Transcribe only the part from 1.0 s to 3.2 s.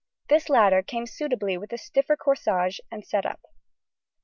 suitably with the stiffer corsage and